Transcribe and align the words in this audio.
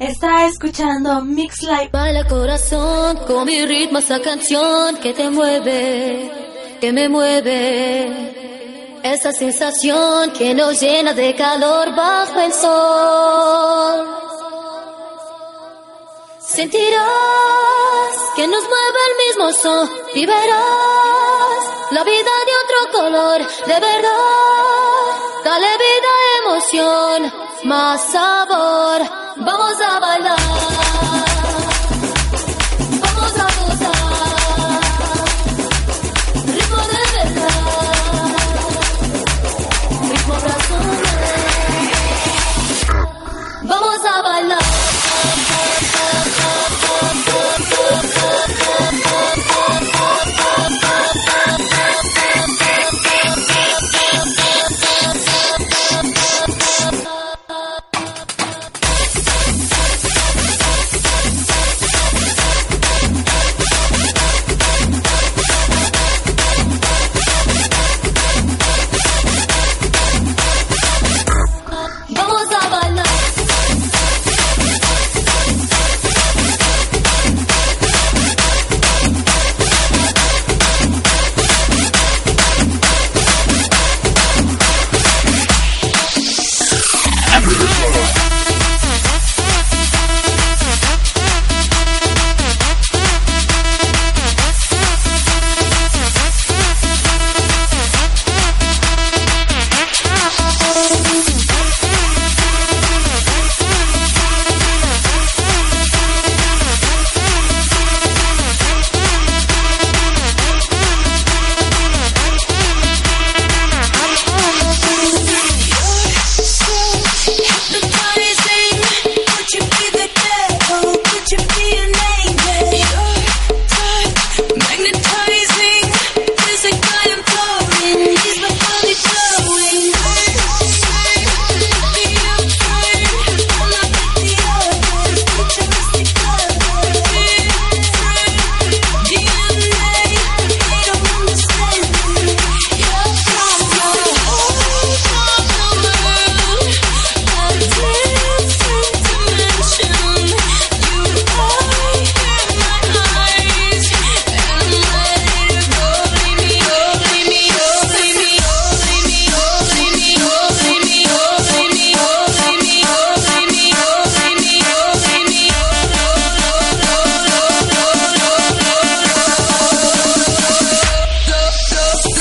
Está 0.00 0.46
escuchando 0.46 1.20
Mix 1.20 1.60
Live. 1.60 1.90
Baila 1.92 2.26
corazón 2.26 3.18
con 3.26 3.44
mi 3.44 3.66
ritmo 3.66 3.98
esa 3.98 4.18
canción 4.22 4.96
que 4.96 5.12
te 5.12 5.28
mueve, 5.28 6.32
que 6.80 6.90
me 6.90 7.06
mueve. 7.10 9.00
Esa 9.02 9.30
sensación 9.30 10.30
que 10.30 10.54
nos 10.54 10.80
llena 10.80 11.12
de 11.12 11.36
calor 11.36 11.94
bajo 11.94 12.40
el 12.40 12.50
sol. 12.50 14.06
Sentirás 16.38 17.04
que 18.36 18.48
nos 18.48 18.62
mueve 18.62 18.98
el 19.10 19.14
mismo 19.26 19.52
son 19.52 19.90
y 20.14 20.24
verás 20.24 21.60
la 21.90 22.04
vida 22.04 22.32
de 22.48 22.52
otro 22.64 23.00
color, 23.02 23.46
de 23.66 23.74
verdad. 23.74 25.00
Dale 25.44 25.66
vida, 25.66 26.19
más 27.64 28.12
sabor. 28.12 29.02
Vamos 29.36 29.74
a 29.80 29.98
bailar. 29.98 31.69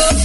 love. 0.00 0.21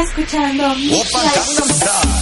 escuchando. 0.00 0.64
Opa, 0.66 2.15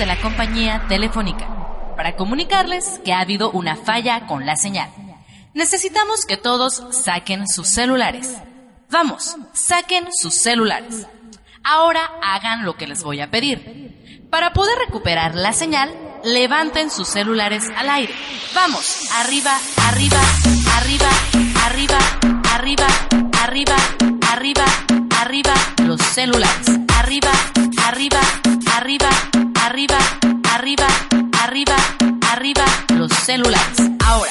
de 0.00 0.06
la 0.06 0.18
compañía 0.18 0.86
telefónica 0.88 1.46
para 1.94 2.16
comunicarles 2.16 2.98
que 3.04 3.12
ha 3.12 3.20
habido 3.20 3.50
una 3.50 3.76
falla 3.76 4.26
con 4.26 4.46
la 4.46 4.56
señal. 4.56 4.90
Necesitamos 5.52 6.24
que 6.24 6.38
todos 6.38 6.82
saquen 6.90 7.46
sus 7.46 7.68
celulares. 7.68 8.34
Vamos, 8.88 9.36
saquen 9.52 10.08
sus 10.10 10.34
celulares. 10.34 11.06
Ahora 11.62 12.00
hagan 12.22 12.64
lo 12.64 12.78
que 12.78 12.86
les 12.86 13.02
voy 13.02 13.20
a 13.20 13.30
pedir. 13.30 14.24
Para 14.30 14.54
poder 14.54 14.78
recuperar 14.78 15.34
la 15.34 15.52
señal, 15.52 15.94
levanten 16.24 16.90
sus 16.90 17.06
celulares 17.06 17.64
al 17.76 17.90
aire. 17.90 18.14
Vamos, 18.54 19.10
arriba, 19.16 19.52
arriba, 19.86 20.20
arriba, 20.78 21.10
arriba, 21.66 21.98
arriba, 22.54 22.86
arriba, 23.42 23.76
arriba, 24.32 24.64
arriba, 25.20 25.54
los 25.84 26.00
celulares. 26.00 26.70
Arriba, 26.96 27.32
arriba, 27.84 28.20
arriba, 28.76 29.10
Ahora, 33.42 34.30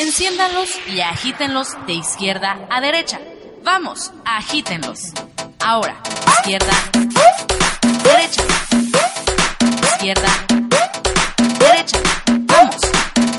enciéndanlos 0.00 0.70
y 0.86 1.00
agítenlos 1.00 1.76
de 1.86 1.92
izquierda 1.92 2.56
a 2.70 2.80
derecha. 2.80 3.20
Vamos, 3.62 4.12
agítenlos. 4.24 5.12
Ahora, 5.60 5.96
izquierda, 6.38 6.72
derecha, 8.02 8.42
izquierda, 9.82 10.28
derecha. 11.58 11.98
Vamos, 12.46 12.76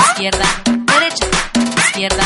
izquierda, 0.10 0.46
derecha, 0.86 1.25
izquierda, 1.78 2.24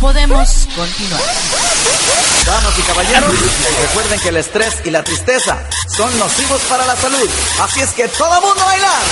Podemos 0.00 0.66
continuar. 0.74 1.20
Damas 2.46 2.78
y 2.78 2.82
caballeros, 2.82 3.34
recuerden 3.82 4.18
que 4.18 4.30
el 4.30 4.38
estrés 4.38 4.76
y 4.84 4.90
la 4.90 5.04
tristeza 5.04 5.58
son 5.94 6.18
nocivos 6.18 6.62
para 6.62 6.86
la 6.86 6.96
salud. 6.96 7.28
Así 7.60 7.80
es 7.80 7.90
que 7.90 8.08
todo 8.08 8.40
mundo 8.40 8.62
a 8.62 8.64
bailar. 8.64 9.02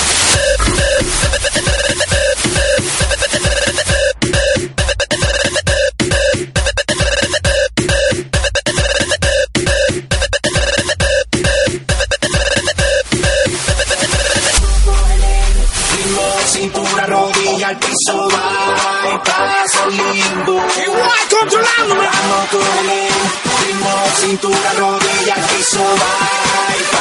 El 22.56 23.66
ritmo, 23.66 23.90
cintura, 24.16 24.72
rodilla 24.78 25.34
piso, 25.48 25.80
va 25.80 26.74
y 26.74 26.98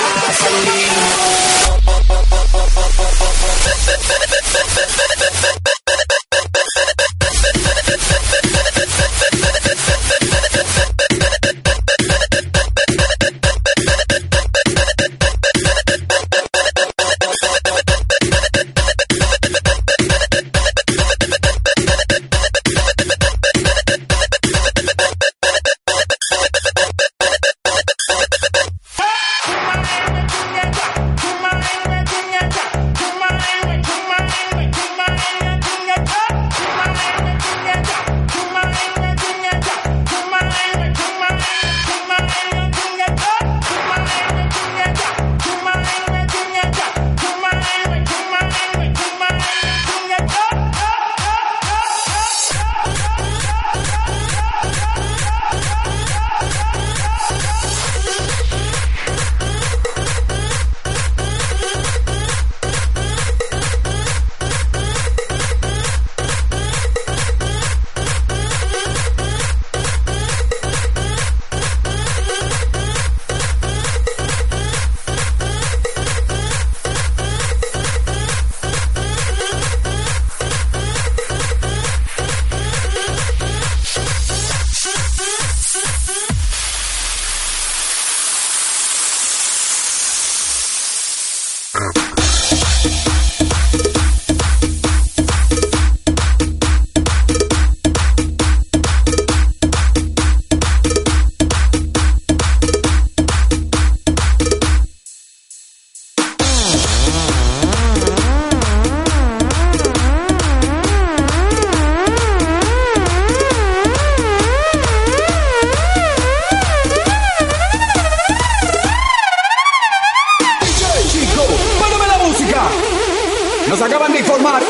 informar 124.20 124.62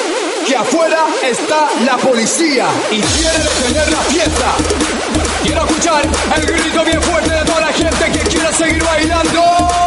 que 0.45 0.55
afuera 0.55 1.05
está 1.23 1.67
la 1.85 1.97
policía 1.97 2.67
y 2.91 3.01
quiere 3.01 3.37
detener 3.39 3.91
la 3.91 4.01
fiesta. 4.01 4.55
Quiero 5.43 5.65
escuchar 5.65 6.03
el 6.35 6.45
grito 6.45 6.83
bien 6.83 7.01
fuerte 7.01 7.31
de 7.31 7.45
toda 7.45 7.61
la 7.61 7.73
gente 7.73 8.11
que 8.11 8.19
quiera 8.29 8.51
seguir 8.53 8.83
bailando. 8.83 9.86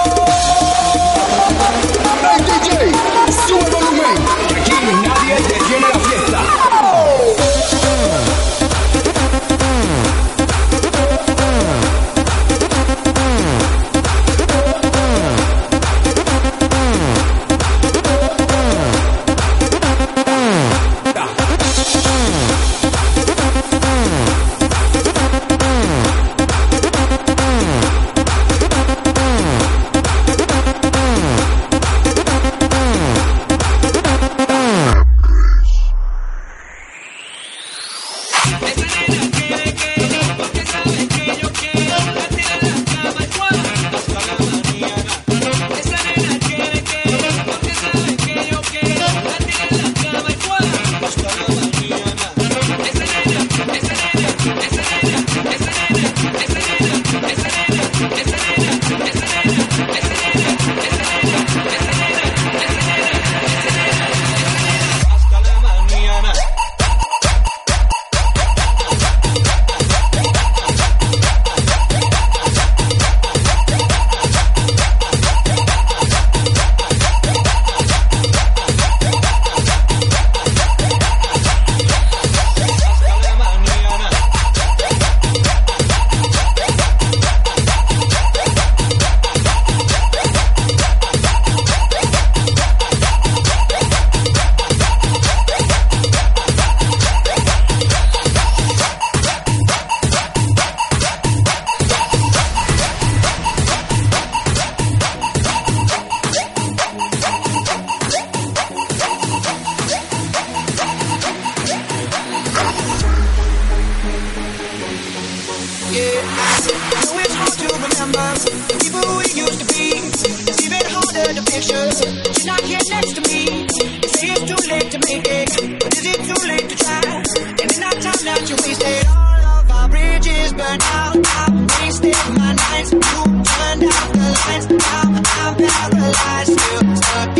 when 134.46 134.80
I'm, 134.82 135.16
I'm 135.16 135.54
paralyzed, 135.56 136.60
still 136.60 136.96
stuck 136.96 137.39